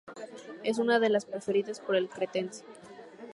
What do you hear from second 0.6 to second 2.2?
Es una de las preferidas por el